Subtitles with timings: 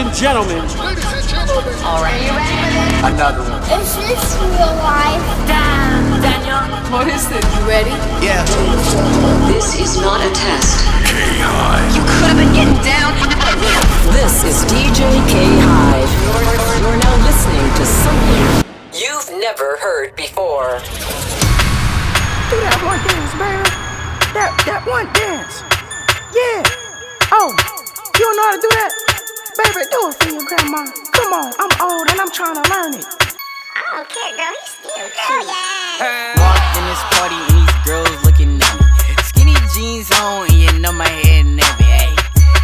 [0.00, 0.64] Ladies and gentlemen.
[1.84, 2.16] All right.
[2.16, 3.04] Are you ready for this?
[3.04, 3.60] Another one.
[3.68, 5.20] Is this real life?
[5.44, 6.64] Damn, Daniel.
[6.88, 7.44] What is it?
[7.44, 7.92] You ready?
[8.24, 8.40] Yeah.
[9.52, 10.88] This is not a test.
[11.92, 13.12] You could have been getting down.
[14.16, 15.36] This is DJ K
[15.68, 16.08] Hive.
[16.24, 16.48] You're,
[16.80, 18.64] you're now listening to something
[18.96, 20.80] you've never heard before.
[22.48, 23.68] Do that one dance, man.
[24.32, 25.60] That that one dance.
[26.32, 26.64] Yeah.
[27.36, 27.52] Oh,
[28.16, 29.19] you don't know how to do that?
[29.58, 30.86] Baby, do it for your grandma.
[31.10, 33.04] Come on, I'm old and I'm trying to learn it.
[33.74, 34.54] I don't care, girl.
[34.62, 36.38] He's still girl, yeah.
[36.38, 38.86] Walked in this party and these girls looking at me.
[39.26, 41.82] Skinny jeans on and you know my head nappy.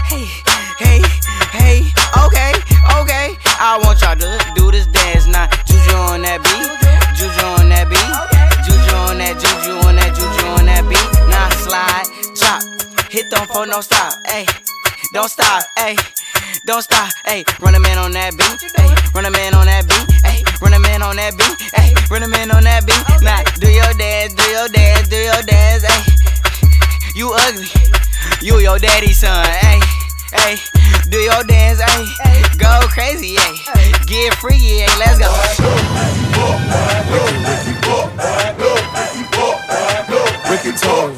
[0.07, 0.31] Hey,
[0.79, 1.03] hey, hey,
[1.51, 1.79] hey.
[2.23, 2.55] Okay,
[3.03, 3.35] okay.
[3.59, 5.51] I want y'all to do this dance now.
[5.67, 6.71] Juju on that beat,
[7.19, 8.15] juju on that beat,
[8.63, 11.03] juju on that, juju on that, juju on that beat.
[11.27, 12.07] Now slide,
[12.39, 12.63] drop,
[13.11, 14.15] hit them for no stop.
[14.27, 14.47] Hey,
[15.13, 15.65] don't stop.
[15.77, 15.97] Hey.
[16.67, 19.87] Don't stop, ayy, run a man on that beat, ayy, run a man on that
[19.87, 22.99] beat, ayy, run a man on that beat, ayy, run a man on that beat.
[23.23, 27.15] Now, do your dance, do your dance, do your dance, ayy.
[27.15, 27.71] You ugly,
[28.43, 29.79] you your daddy's son, ayy,
[30.43, 30.59] ayy.
[31.07, 32.59] Do your dance, ayy.
[32.59, 33.63] Go crazy, ayy.
[34.11, 34.99] Get freaky, ayy.
[34.99, 35.31] Let's go.
[40.51, 41.15] Wicked toes,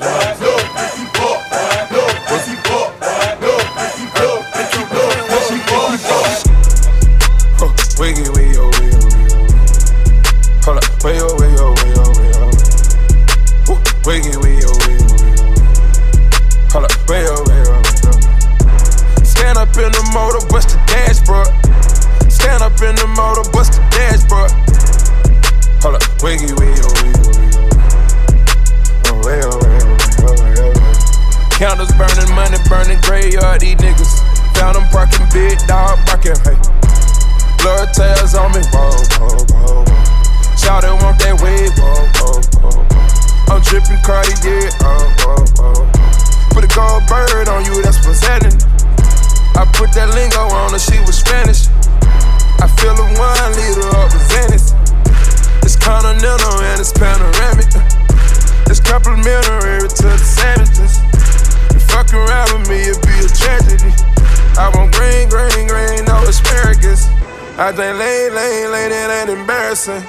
[67.61, 70.05] I think lane, lane, lane, it ain't embarrassing.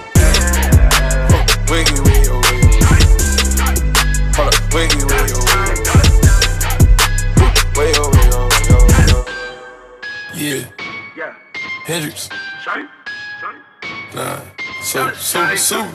[1.33, 2.77] Oh, wiggy, wiggy, oh, wiggy.
[4.37, 5.89] Hold up, wiggy, wiggy, oh, wiggy.
[7.73, 8.45] Way, oh, way, oh,
[8.85, 9.25] way, oh.
[10.35, 10.61] Yeah.
[11.17, 11.33] Yeah.
[11.85, 12.29] Hendrix.
[12.63, 12.85] Shorty,
[13.41, 13.57] shorty.
[14.13, 14.41] Nah.
[14.83, 15.89] Super, super, super.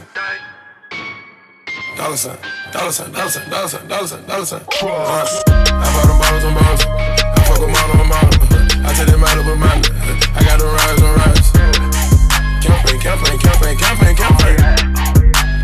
[1.97, 2.36] Dollar sign,
[2.72, 4.60] dollar sign, dollar sign, dollar sign, dollar sign, dollar sign.
[4.60, 6.84] Uh, I bought them bottles and bottles.
[6.84, 8.42] I fuck them all on the model.
[8.84, 9.94] I take them out of a mountain.
[10.34, 11.44] I got them rise and rise.
[12.60, 14.56] Campaign, campaign, campaign, campaign, campaign.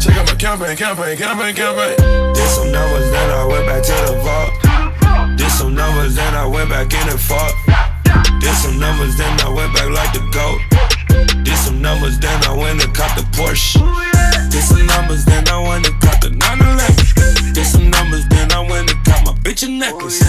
[0.00, 1.96] Check out my campaign, campaign, campaign, campaign.
[2.34, 5.36] Did some numbers, then I went back to the vault.
[5.36, 7.54] Did some numbers, then I went back in and fought.
[8.40, 10.60] Did some numbers, then I went back like the goat.
[11.44, 13.80] Did some numbers, then I went and caught the Porsche.
[14.50, 17.52] Did some numbers, then I went and caught the 911.
[17.54, 20.20] Did some numbers, then I went and caught my bitch a necklace.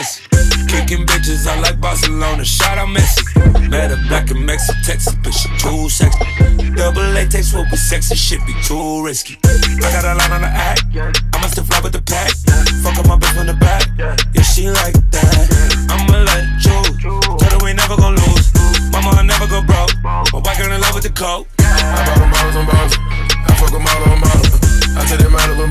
[0.00, 0.22] Messy.
[0.66, 3.22] Kicking bitches, I like Barcelona, shout out Messi.
[3.68, 6.24] Met a black in Mexico, Texas, but she too sexy.
[6.74, 9.36] Double latex what we sexy, shit be too risky.
[9.44, 12.32] I got a line on the act, I must have fly with the pack.
[12.82, 15.44] Fuck up my bitch from the back, yeah, she like that.
[15.90, 18.46] I'ma let it choose, tell her we never gon' lose.
[18.92, 19.92] Mama, I never go broke,
[20.32, 21.46] my white girl in love with the coke.
[21.60, 22.96] I bought them bottles on bottles.
[22.96, 24.48] I fuck them all on model.
[24.96, 25.66] I take them out of a.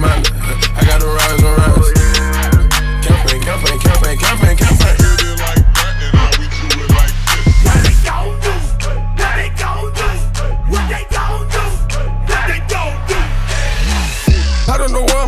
[0.77, 1.98] I got them rise on rise.
[3.49, 4.95] Campaign, campaign, campaign, campaign, campaign.
[7.65, 8.53] What they gon' do?
[9.17, 10.05] What they gon' do?
[10.69, 11.63] What they gon' do?
[12.29, 13.17] What they gon' do?
[14.71, 15.18] I don't know what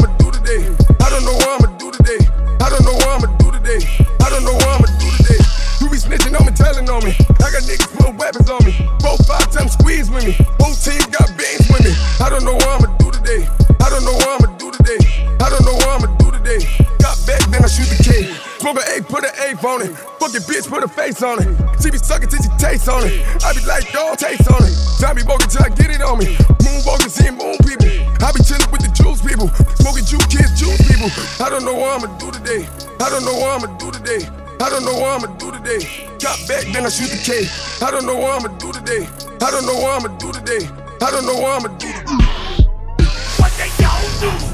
[19.61, 19.95] eight on it.
[20.19, 21.47] Fuck your bitch, put a face on it.
[21.81, 23.21] She be sucking till she taste on it.
[23.43, 24.73] I be like, dog, taste on it.
[24.99, 26.35] Time be walking till I get it on me.
[26.61, 27.89] Moonwalking, seeing moon people.
[28.21, 29.49] I be chilling with the juice people.
[29.81, 31.09] Smoking juice kids, juice people.
[31.43, 32.67] I don't know what I'ma do today.
[32.99, 34.27] I don't know what I'ma do today.
[34.61, 35.81] I don't know what I'ma do today.
[36.19, 37.49] Got back, then I shoot the K.
[37.85, 39.07] I don't know what I'ma do today.
[39.41, 40.69] I don't know what I'ma do today.
[41.01, 42.25] I don't know what I'ma do today.
[43.37, 44.50] What they gon'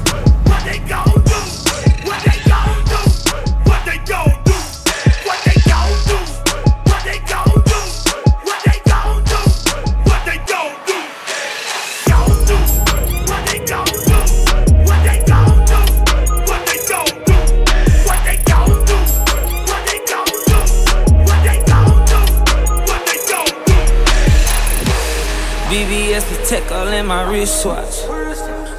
[26.48, 28.06] Patek all in my wristwatch.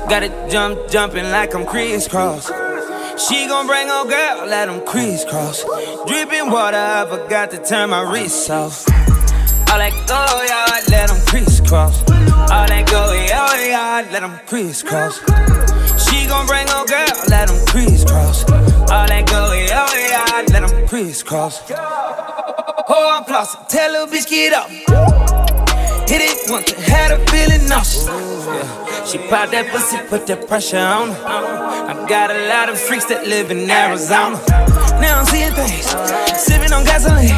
[0.09, 2.47] Got it jump, jumping like I'm crisscross.
[3.21, 5.63] She gon' bring her girl, let them crisscross.
[6.07, 8.89] Dripping water, I forgot to turn my wrist off.
[9.69, 10.17] All that go
[10.49, 11.99] yard, let them crisscross.
[12.09, 15.19] All that go yard, let them crisscross.
[16.09, 18.49] She gon' bring her girl, let them crisscross.
[18.89, 21.61] All that go yard, let them crisscross.
[21.69, 25.28] Oh, I'm flossing, tell little bitch get up.
[26.49, 28.07] Once, had a feeling nauseous.
[28.07, 29.05] Yeah.
[29.05, 31.25] She popped that pussy, put that pressure on her.
[31.89, 34.41] I got a lot of freaks that live in Arizona.
[34.97, 35.85] Now I'm seeing things,
[36.41, 37.37] sipping on gasoline,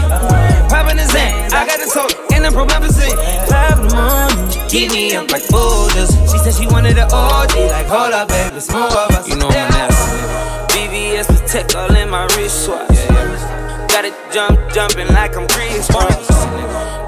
[0.71, 1.51] popping the Zan.
[1.51, 3.19] I got the soda and the promethazine.
[3.51, 6.11] Five in the morning, she keep me up like boulders.
[6.31, 9.27] She said she wanted an OG, like hold up, baby, it's more of us.
[9.27, 10.71] You know I'm nasty.
[10.71, 12.87] BBS Patek all in my wristwatch.
[12.95, 13.87] Yeah, yeah.
[13.91, 15.91] Got it jump, jumping like I'm Chris.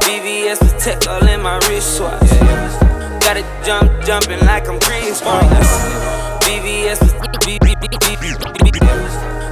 [0.04, 2.22] BBS Patek all in my wristwatch.
[2.24, 3.20] Yeah, yeah.
[3.20, 5.70] Got it jump, jumping like I'm Chris Cross.
[6.44, 7.00] BBS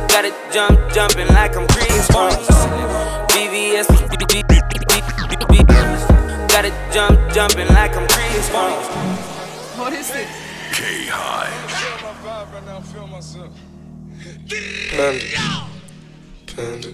[0.10, 2.48] Got it jump, jumping like I'm Chris Cross.
[3.32, 3.88] BBS
[6.50, 8.88] Got it jump, jumping like I'm Chris Cross.
[9.78, 10.30] What is this?
[10.74, 11.50] K High.
[14.92, 15.26] Panda.
[16.46, 16.94] Panda.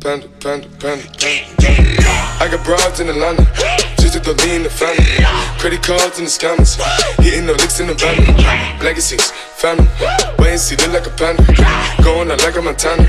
[0.00, 2.00] Panda, panda, panda, panda.
[2.40, 3.44] I got broads in Atlanta,
[4.00, 5.04] just to the lean the family.
[5.60, 6.80] Credit cards in the scammers,
[7.20, 8.16] hitting the licks in the van.
[8.80, 9.30] Legacies,
[9.60, 9.84] family,
[10.40, 11.44] wait and see, look like a panda.
[12.00, 13.04] Going out like a Montana,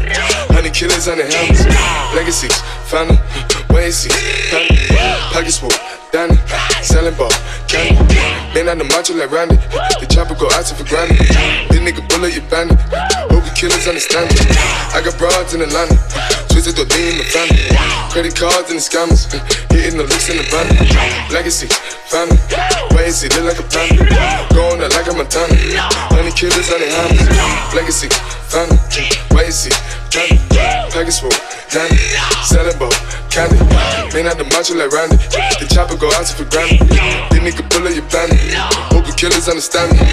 [0.51, 1.63] honey killers on the helmets.
[2.11, 2.59] Legacies,
[2.91, 3.15] family,
[3.71, 4.11] wait and see,
[4.51, 4.75] family.
[5.31, 5.71] Pockets full,
[6.11, 6.35] Danny,
[6.83, 7.31] selling ball,
[7.71, 8.03] candy.
[8.51, 9.55] Man on the macho like Randy,
[10.03, 11.23] the chopper go out for granted.
[11.71, 12.75] This nigga bullet you bandit,
[13.31, 14.43] hope you killers understand it.
[14.91, 15.95] I got broads in Atlanta,
[16.61, 17.65] twisted the lean in the family.
[18.13, 19.41] Credit cards and the scammers, uh,
[19.73, 20.69] hitting the looks in the van.
[21.33, 21.65] Legacy,
[22.05, 22.37] family,
[22.93, 24.05] wait and see, look like a panda.
[24.53, 25.57] Going out like a Montana,
[26.13, 27.17] honey killers on their hands.
[27.73, 28.13] Legacy,
[28.53, 28.77] family,
[29.33, 29.73] wait and see,
[30.13, 30.37] family.
[30.93, 31.33] Package full,
[31.73, 31.97] Danny,
[32.45, 32.93] selling ball,
[33.33, 33.57] candy.
[34.13, 35.17] Man out the macho like Randy,
[35.57, 36.85] the chopper go out for granted.
[37.33, 38.37] This nigga bullet you bandit,
[38.93, 40.05] hope you killers understand me.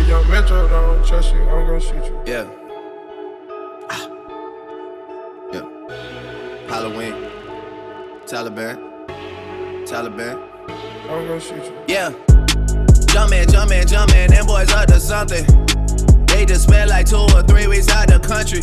[0.00, 2.16] If young Metro don't trust you, I'm gonna shoot you.
[2.24, 2.59] Yeah.
[6.70, 7.14] Halloween.
[8.26, 8.78] Taliban.
[9.88, 10.38] Taliban.
[11.10, 11.84] I'm gonna shoot you.
[11.88, 12.10] Yeah.
[13.10, 15.44] Jumpin', jumpin', jumpin', them boys up to something.
[16.26, 18.60] They just spent like two or three weeks out the country.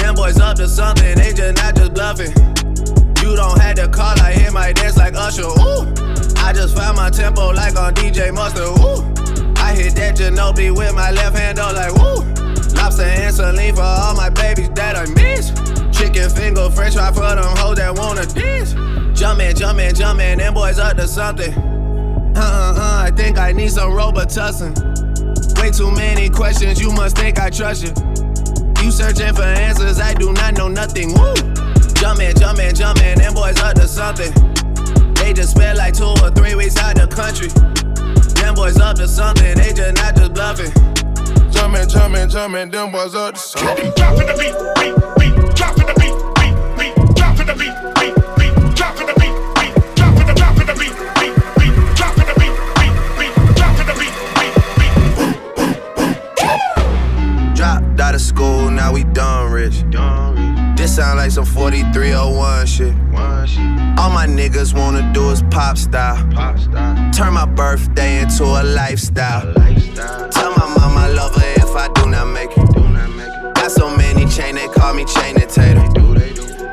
[0.00, 2.30] Them boys up to something, they just not just bluffing.
[3.20, 5.42] You don't have to call, I hear my dance like Usher.
[5.42, 5.90] Ooh.
[6.38, 8.78] I just found my tempo like on DJ Mustard.
[8.78, 9.02] Ooh.
[9.60, 12.22] I hit that Ginobili with my left hand, up like woo.
[12.76, 15.57] Lobster and saline for all my babies that I miss.
[15.98, 18.72] Chicken finger, french fry for them hoes that wanna dance.
[19.18, 21.52] Jumpin', jumpin', jumpin', them boys up to something.
[22.36, 24.78] Uh uh uh, I think I need some Robitussin.
[25.60, 27.90] Way too many questions, you must think I trust you.
[28.80, 31.14] You searching for answers, I do not know nothing.
[31.14, 31.34] Woo!
[31.98, 34.32] Jumpin', jumpin', jumpin', them boys up to something.
[35.14, 37.48] They just spent like two or three weeks out the country.
[38.40, 40.70] Them boys up to something, they just not just bluffing.
[41.50, 43.92] Jumpin', jumpin', jumpin', them boys up to something.
[43.96, 44.54] Dropping the beat,
[44.86, 44.97] beat, beat,
[61.38, 62.92] some 4301 shit.
[63.96, 66.18] All my niggas wanna do is pop style.
[67.12, 69.42] Turn my birthday into a lifestyle.
[70.32, 73.54] Tell my mom I love her if I do not make it.
[73.54, 75.86] Got so many chain, they call me chain and tater.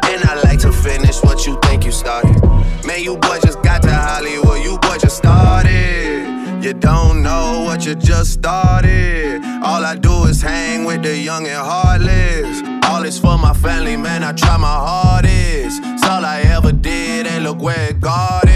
[0.10, 2.41] And I like to finish what you think you started.
[2.88, 6.63] Man, you boy just got to Hollywood, you boy just started.
[6.63, 9.43] You don't know what you just started.
[9.63, 12.75] All I do is hang with the young and heartless.
[12.96, 14.24] All is for my family, man.
[14.24, 15.82] I try my hardest.
[15.84, 18.54] It's all I ever did, and look where it got him.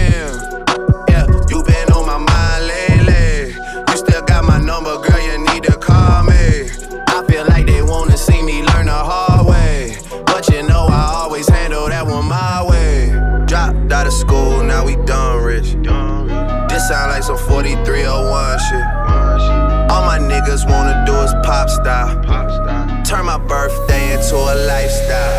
[24.50, 25.29] A lifestyle.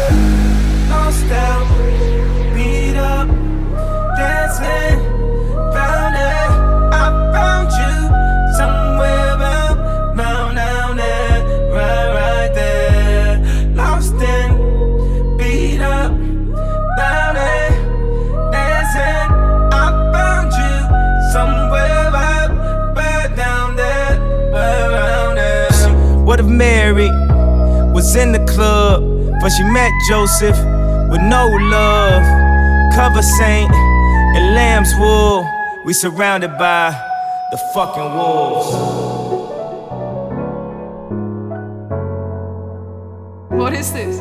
[29.51, 30.57] Club, but she met Joseph
[31.09, 32.93] with no love?
[32.93, 35.45] Cover Saint and lamb's wool.
[35.85, 36.91] We surrounded by
[37.51, 38.71] the fucking wolves.
[43.49, 44.19] What is this?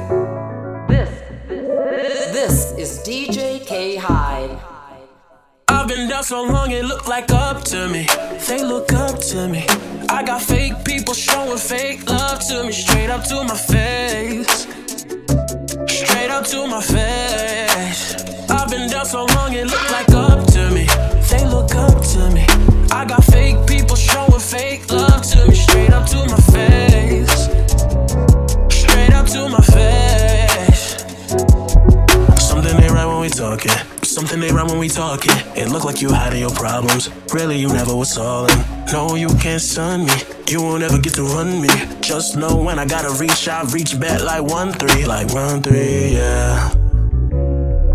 [0.88, 1.10] This
[2.32, 4.58] this is DJ K Hyde.
[5.68, 8.06] I've been down so long it look like up to me.
[8.48, 9.64] They look up to me.
[10.08, 14.66] I got fake people showing fake love to me, straight up to my face.
[16.20, 18.14] Straight up to my face.
[18.50, 20.84] I've been down so long it look like up to me.
[21.30, 22.44] They look up to me.
[22.92, 27.48] I got fake people showing fake love to me, straight up to my face.
[28.68, 30.98] Straight up to my face.
[32.38, 33.99] Something ain't right when we talking.
[34.10, 35.36] Something ain't right when we talking.
[35.54, 37.10] It look like you hiding your problems.
[37.32, 38.58] Really, you never was solving.
[38.92, 40.12] No, you can't stun me.
[40.48, 41.68] You won't ever get to run me.
[42.00, 46.14] Just know when I gotta reach, I reach back like one three, like one three,
[46.14, 46.74] yeah.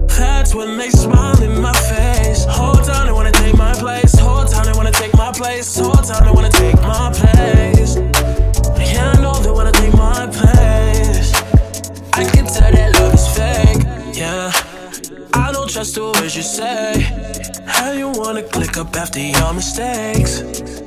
[0.08, 2.46] That's when they smile in my face.
[2.48, 4.18] Whole time they wanna take my place.
[4.18, 5.78] Whole time they wanna take my place.
[5.78, 8.05] Whole time they wanna take my place.
[15.96, 16.92] The words you say.
[17.66, 20.42] How you wanna click up after your mistakes?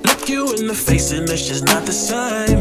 [0.04, 2.60] Look you in the face and it's just not the same.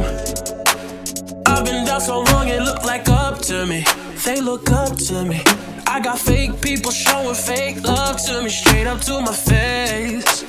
[1.45, 3.83] I've been down so long it look like up to me.
[4.23, 5.41] They look up to me.
[5.87, 10.45] I got fake people showing fake love to me, straight up to my face.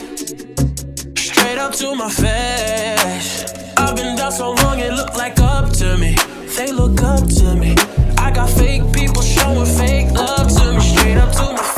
[1.16, 3.52] Straight up to my face.
[3.76, 6.14] I've been down so long it look like up to me.
[6.56, 7.74] They look up to me.
[8.18, 11.77] I got fake people showing fake love to me, straight up to my face.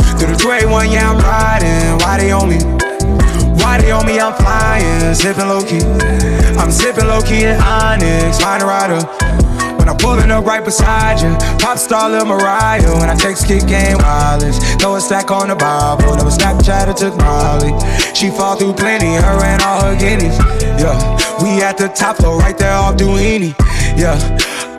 [0.21, 1.97] through the 281, yeah, I'm riding.
[2.05, 2.61] Why they on me?
[3.57, 4.19] Why they on me?
[4.19, 5.81] I'm flying, zipping low key.
[6.61, 9.01] I'm zipping low key in Onyx, a rider.
[9.81, 12.93] When I'm pulling up right beside you, pop star Lil Mariah.
[12.99, 16.15] When I text kick game wireless, throw a stack on the Bible.
[16.15, 17.73] Never Snapchat or took Molly.
[18.13, 20.37] She fall through plenty, her and all her guineas.
[20.77, 20.93] Yeah,
[21.41, 23.57] we at the top floor, right there off Duini.
[23.97, 24.19] Yeah.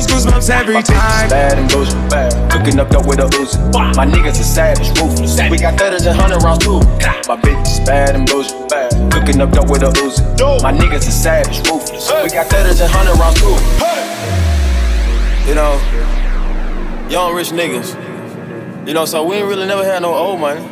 [0.00, 1.28] I get those goosebumps every time.
[1.28, 2.32] Bad and bullshit, bad.
[2.50, 3.58] Cooking up dope with a Uzi.
[3.96, 5.38] My niggas are savage, ruthless.
[5.50, 6.80] We got thudders and hundred rounds too.
[7.28, 8.92] My bitch is bad and bullshit, bad.
[9.12, 10.62] Cooking up dope with a Uzi.
[10.62, 12.10] My niggas are savage, ruthless.
[12.22, 13.56] We got thudders and hundred rounds too.
[15.48, 15.76] You know,
[17.10, 17.94] young rich niggas.
[18.86, 20.62] You know, so we ain't really never had no old money.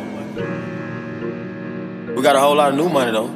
[2.15, 3.29] We got a whole lot of new money though.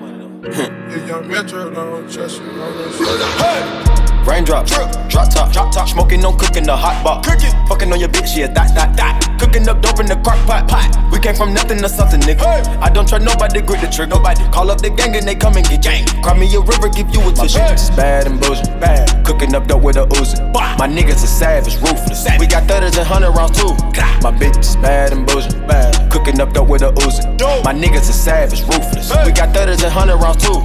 [4.25, 7.25] Raindrop, drop top, drop top, smoking on cooking the hot pot.
[7.25, 9.37] Cooking, fucking on your bitch, yeah, that, that, that.
[9.39, 10.87] Cooking up dope in the crock pot, pot.
[11.11, 12.41] We came from nothing to something, nigga.
[12.79, 14.15] I don't trust nobody, grip the trigger.
[14.15, 16.07] Nobody call up the gang and they come and get gang.
[16.23, 17.59] Cry me a river, give you a tissue.
[17.59, 19.25] My bitch is bad and bullshit, bad.
[19.25, 20.39] Cooking up dope with a Uzi.
[20.79, 22.25] My niggas are savage, ruthless.
[22.39, 23.75] We got thudders and hundred rounds too.
[24.23, 26.09] My bitch is bad and bullshit, bad.
[26.11, 27.27] Cooking up dope with a Uzi.
[27.65, 29.11] My niggas are savage, ruthless.
[29.25, 30.63] We got thudders and hundred rounds too.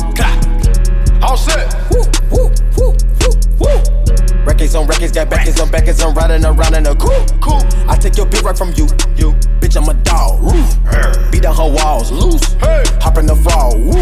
[1.21, 1.75] All set.
[1.91, 2.88] Woo, woo, woo.
[4.59, 7.63] Records on records, got backers on backers, I'm riding around in a cool, cool.
[7.89, 9.31] I take your bitch right from you, you.
[9.61, 11.31] Bitch, I'm a dog, roof.
[11.31, 12.55] Beat down her walls, loose.
[12.55, 12.83] Hey.
[12.99, 13.95] Hop in the fall, woo.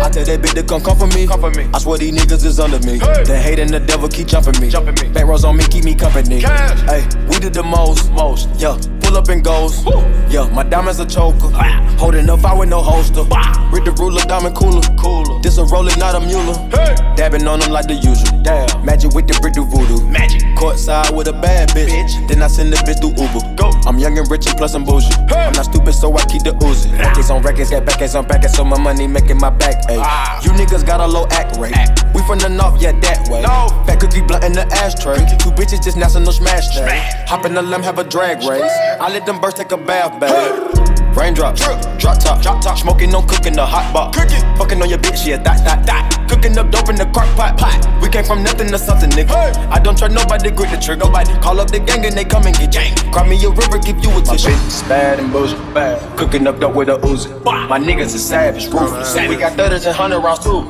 [0.00, 1.26] I tell that bitch to come comfort me.
[1.26, 1.68] Comfort me.
[1.74, 2.98] I swear these niggas is under me.
[2.98, 3.24] Hey.
[3.24, 4.70] The hate and the devil keep jumping me.
[4.70, 5.12] Jumping me.
[5.12, 6.40] Back rows on me, keep me company.
[6.40, 6.80] Cash.
[6.88, 8.10] Hey, we did the most.
[8.12, 8.48] Most.
[8.56, 8.78] Yeah,
[9.14, 9.84] pull up and goes.
[9.84, 9.92] Woo.
[10.28, 11.50] Yeah, my diamonds a choker.
[11.98, 13.22] Holding up, I with no holster.
[13.70, 14.82] Read the ruler, diamond cooler.
[14.98, 15.40] Cooler.
[15.42, 16.54] This a roller, not a mule.
[16.70, 16.94] Hey.
[17.16, 18.42] Dabbing on them like the usual.
[18.42, 18.84] Damn.
[18.84, 20.04] Magic with the brick do voodoo.
[20.08, 20.42] Magic.
[20.58, 21.90] Courtside with a bad bitch.
[21.90, 22.28] Bitch.
[22.28, 23.54] Then I send the bitch through Uber.
[23.54, 23.70] Go.
[23.86, 25.06] I'm young and rich and plus I'm bougie.
[25.28, 25.46] Hey.
[25.46, 26.90] I'm not stupid, so I keep the Uzi.
[26.98, 30.02] Records on records, got backers on backers, so my money making my back ache.
[30.02, 30.40] Ah.
[30.42, 31.76] You niggas got a low act rate.
[31.76, 32.04] Act.
[32.14, 33.42] We from the north, yeah, that way.
[33.42, 33.68] No.
[33.86, 35.18] Fat cookie blunt in the ashtray.
[35.38, 36.66] Two bitches just national smash.
[36.74, 37.28] Smash.
[37.28, 38.72] Hop in the limb, have a drag race.
[39.04, 41.14] I let them birds take a bath, babe.
[41.14, 41.60] Raindrops,
[41.98, 44.16] drop top, drop top, smoking, no cooking the hot box.
[44.16, 44.40] Cooking.
[44.56, 46.26] fucking on your bitch, yeah, that, that, that.
[46.26, 47.84] Cooking up dope in the crock pot, pot.
[48.00, 49.28] We came from nothing to something, nigga.
[49.28, 49.52] Hey.
[49.68, 51.04] I don't trust nobody, grip the trigger.
[51.04, 52.96] Nobody call up the gang and they come and get gang.
[53.12, 54.48] Cry me a river, give you a tissue.
[54.48, 56.00] My bitch is bad and bullshit, bad.
[56.16, 57.44] Cooking up dope with a Uzi.
[57.44, 59.14] My niggas is savage, ruthless.
[59.28, 60.62] We got 30s and 100 rounds too.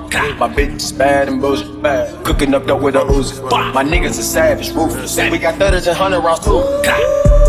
[0.43, 2.25] My bitch is bad and bullshit, bad.
[2.25, 3.49] Cooking up dope with a Uzi.
[3.73, 5.17] My niggas is savage, ruthless.
[5.31, 7.44] We got 30s and 100 rounds too.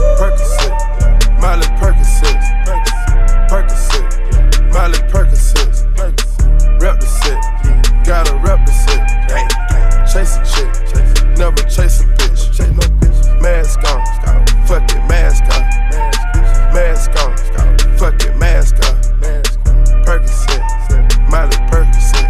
[1.46, 2.42] Miley Percocet,
[3.48, 5.86] Percocet, Miley Percocet,
[6.82, 7.40] rep the set,
[8.04, 9.06] gotta rep the set,
[10.12, 14.04] chase a chick, never chase a bitch, mask on,
[14.66, 15.62] fuck it, mask on,
[16.74, 17.38] mask on,
[18.00, 18.96] fuck it, mask on,
[20.04, 22.28] Percocet, Miley Percocet,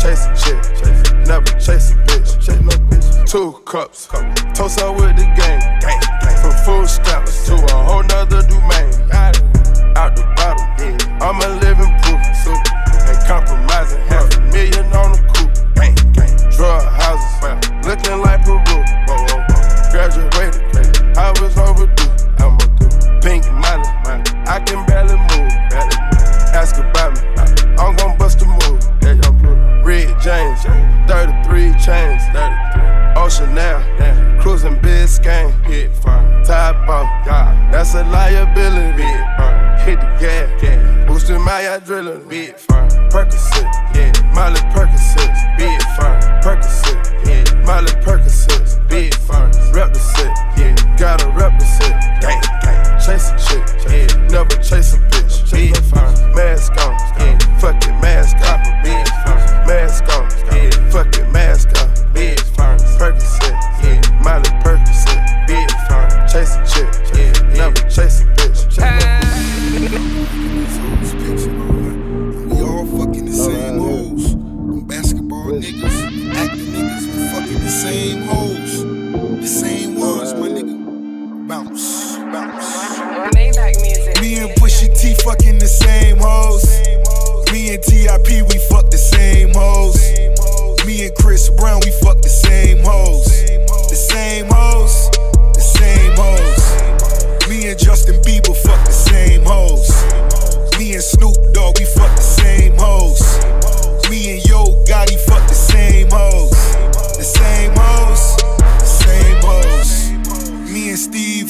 [0.00, 4.06] chase a chick, never chase a bitch, two cups,
[4.54, 5.60] toast up with the gang,
[6.40, 7.27] from full steps
[8.28, 8.87] to a whole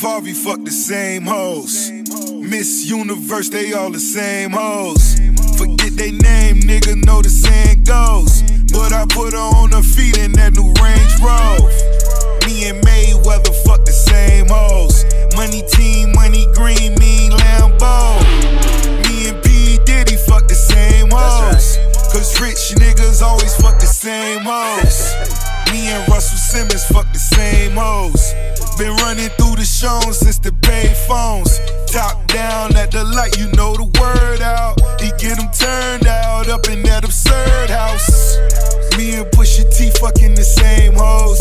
[0.00, 1.90] Harvey fuck the same hoes.
[1.90, 5.18] Miss Universe, they all the same hoes.
[5.56, 8.42] Forget they name, nigga, know the saying goes.
[8.70, 11.72] But I put her on her feet in that new Range Rover.
[12.46, 15.04] Me and Mayweather fuck the same hoes.
[15.34, 18.22] Money team, money green, mean Lambo.
[19.08, 19.78] Me and P.
[19.84, 21.78] Diddy fuck the same hoes.
[22.12, 25.57] Cause rich niggas always fuck the same hoes.
[25.70, 28.32] Me and Russell Simmons fuck the same hoes.
[28.78, 31.58] Been running through the shows since the pay phones.
[31.90, 34.80] Top down at the light, you know the word out.
[35.00, 38.38] He get them turned out up in that absurd house.
[38.96, 41.40] Me and Pusha T fucking the same hoes.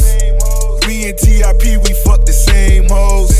[0.87, 1.77] Me and T.I.P.
[1.77, 3.33] we fuck the same hoes.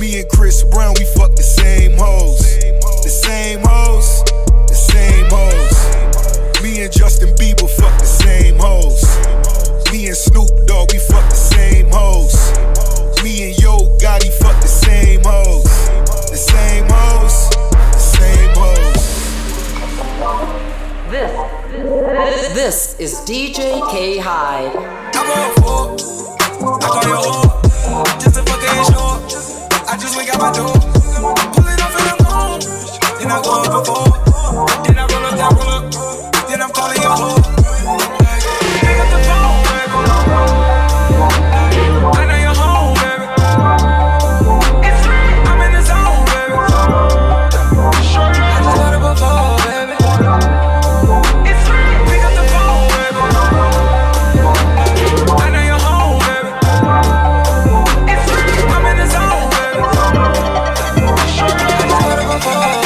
[0.00, 2.38] Me and Chris Brown we fuck the same hoes.
[3.02, 4.22] The same hoes,
[4.66, 6.62] the same hoes.
[6.62, 7.85] Me and Justin Bieber fuck.
[10.06, 12.32] Me and Snoop Dogg we fuck the same hoes.
[13.24, 15.64] Me and Yo Gotti fuck the same hoes.
[16.30, 17.50] The same hoes,
[17.90, 19.02] the same hoes.
[21.10, 24.76] This, this is DJ K Hyde.
[24.76, 25.18] I
[26.78, 27.26] call your
[28.20, 29.18] just fucking show.
[29.88, 30.70] I just out my door,
[31.50, 32.60] pull it off and I'm gone.
[33.18, 34.06] Then I go up before,
[34.84, 37.45] then I roll up, roll up, then I'm calling your hoe.
[62.48, 62.85] oh.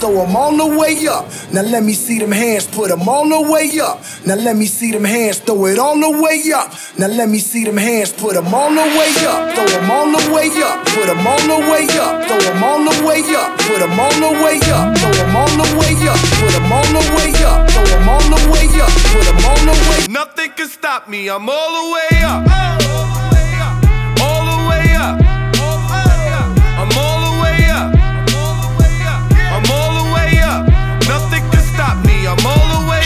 [0.00, 1.28] Throw them all the way up.
[1.52, 4.00] Now let me see them hands, put them all the way up.
[4.26, 6.72] Now let me see them hands, throw it all the way up.
[6.98, 9.54] Now let me see them hands, put them all the way up.
[9.54, 12.24] Throw them all the way up, put them all the way up.
[12.26, 14.96] Throw them all the way up, put them all the way up.
[14.96, 17.70] Throw them all the way up, put them all the way up.
[17.70, 20.00] Throw them all the way up, put them all the way.
[20.00, 20.10] Up.
[20.10, 21.28] Nothing can stop me.
[21.28, 23.09] I'm all the way up.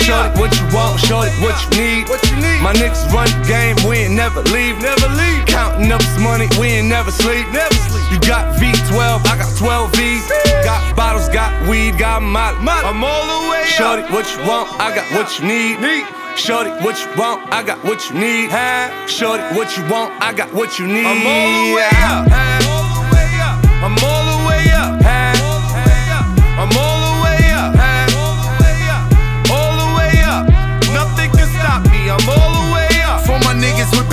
[0.05, 2.09] Shorty, what you want, shorty, what you need.
[2.13, 2.61] What you need?
[2.61, 4.77] My niggas run the game, we ain't never leave.
[4.77, 5.47] Never leave.
[5.47, 7.49] Counting up this money, we ain't never sleep.
[7.53, 8.05] Never sleep.
[8.13, 10.29] You got V12, I got 12 V's.
[10.63, 12.61] Got bottles, got weed, got molly.
[12.61, 14.11] I'm all the way Shorty, up.
[14.11, 15.81] what you want, I got what you need.
[15.81, 16.05] Need.
[16.37, 18.51] Shorty, what you want, I got what you need.
[18.51, 19.07] Huh?
[19.07, 21.07] Shorty, what you want, I got what you need.
[21.07, 22.69] I'm all the way.
[22.69, 22.74] All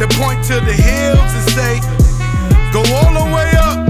[0.00, 1.78] they point to the hills and say,
[2.72, 3.84] Go all the way up.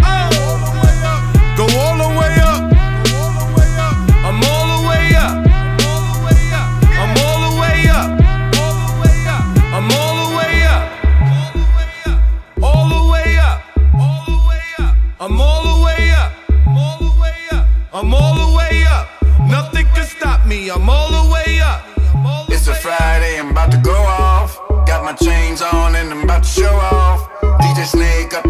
[1.57, 2.67] Go all the way up.
[4.27, 5.39] I'm all the way up.
[6.99, 8.11] I'm all the way up.
[9.71, 10.83] I'm all the way up.
[12.61, 13.63] All the way up.
[15.21, 16.33] I'm all the way up.
[17.93, 19.07] I'm all the way up.
[19.49, 20.71] Nothing can stop me.
[20.71, 21.85] I'm all the way up.
[22.49, 24.59] It's a Friday, I'm about to go off.
[24.87, 25.90] Got my chains on
[26.31, 27.29] about to show off.
[27.61, 28.50] DJ Snake up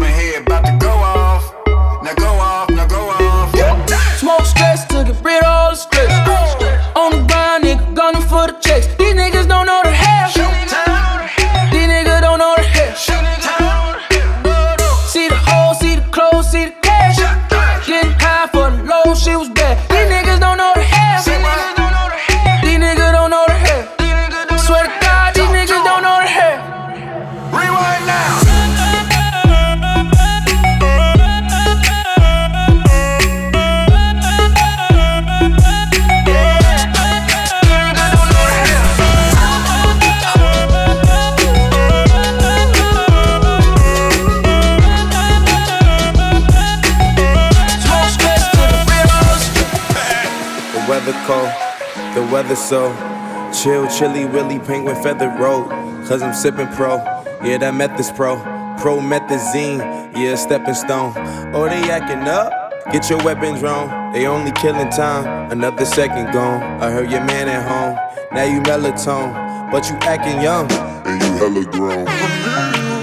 [56.11, 56.97] Cause I'm sipping pro,
[57.41, 58.35] yeah, that meth is pro.
[58.81, 59.79] Promethazine,
[60.13, 61.13] yeah, stepping stone.
[61.55, 62.51] Oh, they acting up?
[62.91, 64.11] Get your weapons drawn.
[64.11, 66.63] They only killing time, another second gone.
[66.81, 67.95] I heard your man at home,
[68.33, 70.69] now you melatonin, but you acting young.
[71.05, 73.00] And you hella grown.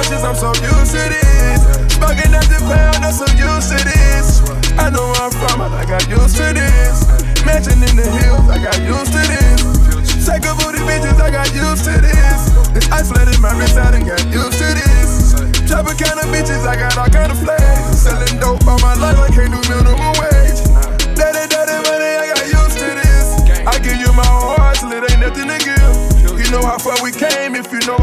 [0.00, 1.60] Downtown I'm so used to this.
[1.92, 4.40] Smoking at the pound, I'm so used to this.
[4.80, 7.04] I know where I'm from, but I got used to this.
[7.44, 10.24] Mansion in the hills, I got used to this.
[10.24, 12.40] Take a booty bitches, I got used to this.
[12.72, 15.36] This flooded my wrist, I done got used to this.
[15.68, 18.00] Chopper kind of bitches, I got all kind of flags.
[18.00, 20.64] Selling dope all my life, I can't do minimum wage.
[21.12, 23.26] Daddy, daddy, money, I got used to this.
[23.68, 26.40] I give you my heart till it ain't nothing to give.
[26.40, 28.00] You know how far we came if you know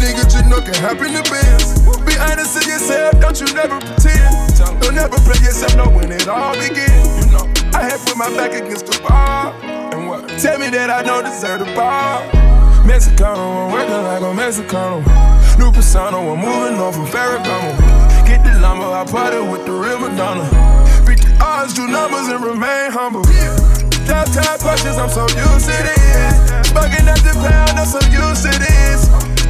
[0.00, 1.78] niggas you know can happen to biz?
[2.08, 2.56] Be honest
[2.90, 3.20] 10.
[3.20, 4.56] Don't you never pretend.
[4.80, 6.90] Don't ever play yourself, know when it all begin.
[7.20, 7.44] You know,
[7.76, 9.54] I had put my back against the bar.
[9.62, 10.28] And what?
[10.40, 12.24] Tell me that I don't deserve the bar.
[12.82, 15.04] Mexicano, I'm working like a Mexicano.
[15.58, 17.76] New persona, I'm moving on from Ferragamo.
[18.26, 20.48] Get the lumber, I party with the real Madonna.
[21.06, 23.22] Beat the odds, do numbers, and remain humble.
[24.08, 26.72] Downtown punches, I'm so used to this.
[26.72, 28.79] Bugging at the pound, I'm so used to this.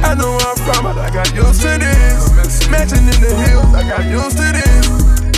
[0.03, 2.67] I know I'm from, but I got used to this.
[2.69, 4.85] Mansion in the hills, I got used to this.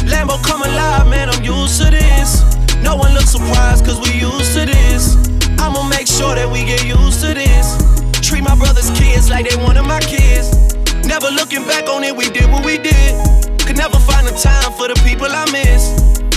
[0.09, 2.41] Lambo come alive, man, I'm used to this.
[2.81, 5.15] No one looks surprised, cause we used to this.
[5.59, 7.77] I'ma make sure that we get used to this.
[8.21, 10.51] Treat my brother's kids like they one of my kids.
[11.05, 13.13] Never looking back on it, we did what we did.
[13.67, 15.91] Could never find the time for the people I miss.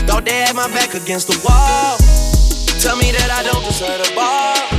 [0.06, 1.98] Thought they had my back against the wall.
[2.80, 4.75] Tell me that I don't deserve the ball.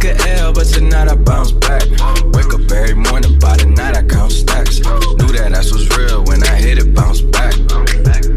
[0.00, 1.82] Took a L, but tonight I bounce back.
[2.32, 4.78] Wake up every morning, by the night I count stacks.
[4.80, 7.54] Knew that ass was real when I hit it, bounce back.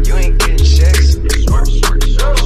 [0.06, 1.16] You ain't getting checks.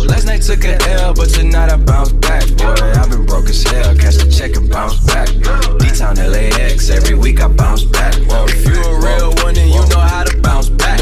[0.07, 2.47] Last night took a L, but tonight I bounce back.
[2.57, 5.29] Boy, I've been broke as hell, catch the check and bounce back.
[5.79, 8.15] D-Town LAX, every week I bounce back.
[8.29, 9.01] Whoa, if you a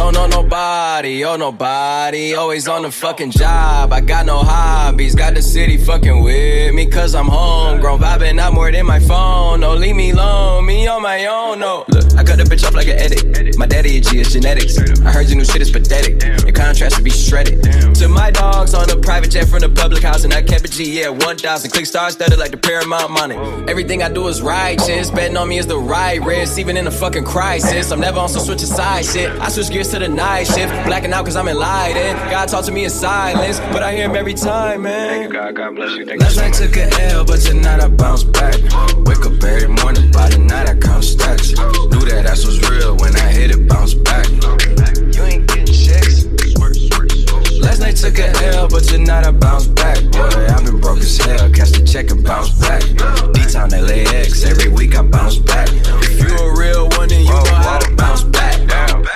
[0.06, 2.34] Don't know nobody, oh nobody.
[2.34, 3.92] Always on the fucking job.
[3.92, 7.98] I got no hobbies, got the city fucking with me, cause I'm homegrown.
[7.98, 9.58] Vibing out more than my phone.
[9.58, 11.84] No, leave me alone, me on my own, no.
[11.88, 13.58] Look, I cut the bitch off like an edit.
[13.58, 14.78] My daddy a G, it's genetics.
[14.78, 16.22] I heard your new shit is pathetic.
[16.44, 17.64] Your contrast should be shredded.
[17.96, 20.68] To my dogs on a private jet from the public house, and I kept a
[20.68, 21.70] G, yeah, 1,000.
[21.72, 23.34] Click stars studded like the Paramount money.
[23.66, 25.10] Everything I do is righteous.
[25.10, 27.90] Betting on me is the right risk, even in a fucking crisis.
[27.90, 29.32] I'm never on some switching side shit.
[29.40, 30.72] I switch gears to the night shift.
[30.84, 32.18] Blacking out cause I'm enlightened.
[32.30, 35.08] God talk to me in silence, but I hear him every time, man.
[35.08, 35.54] Thank you, God.
[35.54, 36.04] God bless you.
[36.04, 36.42] Thank Last you.
[36.42, 38.54] night took an L, but tonight I bounce back.
[39.06, 41.52] Wake up every morning, by the night I count stacks.
[41.52, 44.28] Knew that ass was real when I hit it, bounce back.
[44.28, 46.26] You ain't getting checks.
[47.60, 50.02] Last night took an L, but tonight I bounce back.
[50.12, 51.50] Boy, I've been broke as hell.
[51.50, 52.82] Catch the check and bounce back.
[53.32, 55.68] D-Town LAX, every week I bounce back.
[55.72, 58.68] If you a real one, then you know how to bounce back.
[58.68, 59.06] Down.